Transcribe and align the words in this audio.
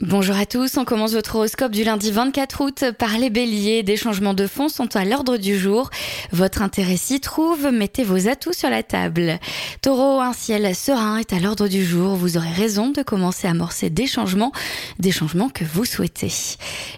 Bonjour 0.00 0.34
à 0.36 0.44
tous, 0.44 0.76
on 0.76 0.84
commence 0.84 1.12
votre 1.12 1.36
horoscope 1.36 1.70
du 1.70 1.84
lundi 1.84 2.10
24 2.10 2.64
août 2.64 2.84
par 2.98 3.16
les 3.16 3.30
béliers. 3.30 3.84
Des 3.84 3.96
changements 3.96 4.34
de 4.34 4.48
fond 4.48 4.68
sont 4.68 4.96
à 4.96 5.04
l'ordre 5.04 5.36
du 5.36 5.56
jour. 5.56 5.88
Votre 6.32 6.62
intérêt 6.62 6.96
s'y 6.96 7.20
trouve, 7.20 7.70
mettez 7.70 8.02
vos 8.02 8.26
atouts 8.26 8.52
sur 8.52 8.68
la 8.70 8.82
table. 8.82 9.38
Taureau, 9.82 10.20
un 10.20 10.32
ciel 10.32 10.74
serein 10.74 11.18
est 11.18 11.32
à 11.32 11.38
l'ordre 11.38 11.68
du 11.68 11.84
jour. 11.84 12.16
Vous 12.16 12.36
aurez 12.36 12.50
raison 12.50 12.90
de 12.90 13.04
commencer 13.04 13.46
à 13.46 13.52
amorcer 13.52 13.88
des 13.88 14.08
changements, 14.08 14.50
des 14.98 15.12
changements 15.12 15.48
que 15.48 15.62
vous 15.62 15.84
souhaitez. 15.84 16.32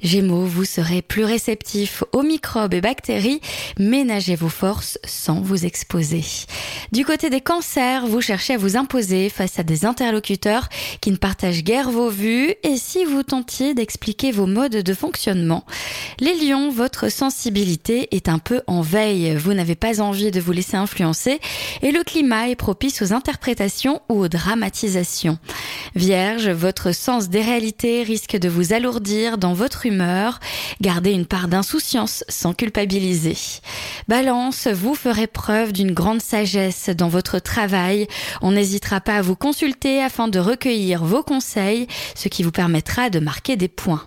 Gémeaux, 0.00 0.44
vous 0.44 0.64
serez 0.64 1.02
plus 1.02 1.24
réceptif 1.24 2.04
aux 2.12 2.22
microbes 2.22 2.74
et 2.74 2.80
bactéries. 2.80 3.40
Ménagez 3.76 4.36
vos 4.36 4.48
forces 4.48 5.00
sans 5.04 5.40
vous 5.40 5.66
exposer. 5.66 6.22
Du 6.92 7.04
côté 7.04 7.28
des 7.28 7.40
cancers, 7.40 8.06
vous 8.06 8.20
cherchez 8.20 8.54
à 8.54 8.58
vous 8.58 8.76
imposer 8.76 9.30
face 9.30 9.58
à 9.58 9.64
des 9.64 9.84
interlocuteurs 9.84 10.68
qui 11.00 11.10
ne 11.10 11.16
partagent 11.16 11.64
guère 11.64 11.90
vos 11.90 12.08
vues 12.08 12.54
et 12.62 12.76
si 12.84 13.06
vous 13.06 13.22
tentiez 13.22 13.72
d'expliquer 13.72 14.30
vos 14.30 14.46
modes 14.46 14.76
de 14.76 14.94
fonctionnement. 14.94 15.64
Les 16.20 16.34
lions, 16.34 16.70
votre 16.70 17.10
sensibilité 17.10 18.14
est 18.14 18.28
un 18.28 18.38
peu 18.38 18.60
en 18.66 18.82
veille. 18.82 19.34
Vous 19.36 19.54
n'avez 19.54 19.74
pas 19.74 20.02
envie 20.02 20.30
de 20.30 20.38
vous 20.38 20.52
laisser 20.52 20.76
influencer 20.76 21.40
et 21.80 21.92
le 21.92 22.04
climat 22.04 22.50
est 22.50 22.56
propice 22.56 23.00
aux 23.00 23.14
interprétations 23.14 24.02
ou 24.10 24.20
aux 24.20 24.28
dramatisations. 24.28 25.38
Vierge, 25.94 26.48
votre 26.50 26.92
sens 26.92 27.30
des 27.30 27.40
réalités 27.40 28.02
risque 28.02 28.36
de 28.36 28.50
vous 28.50 28.74
alourdir 28.74 29.38
dans 29.38 29.54
votre 29.54 29.86
humeur. 29.86 30.38
Gardez 30.82 31.12
une 31.12 31.26
part 31.26 31.48
d'insouciance 31.48 32.22
sans 32.28 32.52
culpabiliser. 32.52 33.36
Balance, 34.08 34.68
vous 34.68 34.94
ferez 34.94 35.26
preuve 35.26 35.72
d'une 35.72 35.92
grande 35.92 36.20
sagesse 36.20 36.90
dans 36.90 37.08
votre 37.08 37.38
travail. 37.38 38.08
On 38.42 38.52
n'hésitera 38.52 39.00
pas 39.00 39.16
à 39.16 39.22
vous 39.22 39.36
consulter 39.36 40.02
afin 40.02 40.28
de 40.28 40.38
recueillir 40.38 41.02
vos 41.02 41.22
conseils, 41.22 41.86
ce 42.14 42.28
qui 42.28 42.42
vous 42.42 42.52
de 43.10 43.18
marquer 43.18 43.56
des 43.56 43.68
points. 43.68 44.02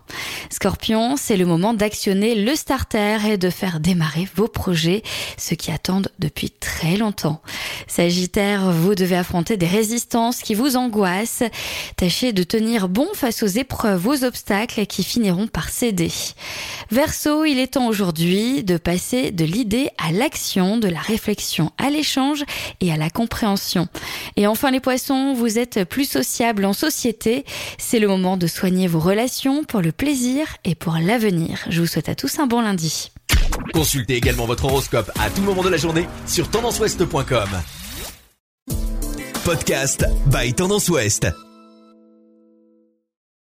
Scorpion, 0.50 1.16
c'est 1.18 1.38
le 1.38 1.46
moment 1.46 1.74
d'actionner 1.74 2.36
le 2.36 2.56
starter 2.56 3.18
et 3.28 3.38
de 3.38 3.50
faire 3.50 3.80
démarrer 3.80 4.28
vos 4.36 4.48
projets, 4.48 5.04
ceux 5.38 5.56
qui 5.56 5.72
attendent 5.72 6.10
depuis 6.20 6.52
très 6.52 6.98
longtemps. 6.98 7.42
Sagittaire, 7.88 8.72
vous 8.72 8.96
devez 8.96 9.16
affronter 9.16 9.58
des 9.58 9.68
résistances 9.68 10.42
qui 10.42 10.54
vous 10.54 10.76
angoissent. 10.76 11.44
Tâchez 11.96 12.34
de 12.34 12.44
tenir 12.44 12.90
bon 12.90 13.08
face 13.14 13.42
aux 13.44 13.48
épreuves, 13.48 14.06
aux 14.08 14.24
obstacles 14.24 14.86
qui 14.86 15.04
finiront 15.04 15.48
par 15.48 15.70
céder. 15.70 16.12
Verseau, 16.92 17.46
il 17.46 17.60
est 17.60 17.74
temps 17.74 17.88
aujourd'hui 17.88 18.64
de 18.64 18.78
passer 18.78 19.32
de 19.32 19.46
l'idée 19.46 19.90
à 19.98 20.12
l'action, 20.12 20.78
de 20.78 20.88
la 20.88 21.00
réflexion 21.00 21.72
à 21.78 21.90
l'échange 21.90 22.44
et 22.82 22.92
à 22.92 22.98
la 22.98 23.10
compréhension. 23.10 23.88
Et 24.36 24.48
enfin 24.48 24.72
les 24.72 24.80
poissons, 24.80 25.34
vous 25.34 25.58
êtes 25.58 25.84
plus 25.86 26.10
sociables 26.10 26.66
en 26.66 26.74
société. 26.74 27.46
C'est 27.78 28.00
le 28.00 28.08
moment 28.08 28.38
de 28.38 28.48
soigner 28.58 28.88
vos 28.88 29.00
relations 29.00 29.64
pour 29.64 29.82
le 29.82 29.92
plaisir 29.92 30.48
et 30.64 30.74
pour 30.74 30.94
l'avenir. 30.94 31.60
Je 31.70 31.80
vous 31.82 31.88
souhaite 31.88 32.10
à 32.10 32.16
tous 32.16 32.40
un 32.40 32.48
bon 32.48 32.62
lundi. 32.62 33.12
Consultez 33.74 34.16
également 34.16 34.46
votre 34.46 34.66
horoscope 34.66 35.12
à 35.20 35.30
tout 35.30 35.42
moment 35.42 35.64
de 35.64 35.70
la 35.70 35.78
journée 35.78 36.08
sur 36.26 36.50
tendanceouest.com. 36.50 37.50
Podcast 39.46 40.06
by 40.26 40.54
Tendance 40.54 40.90
Ouest. 40.90 41.28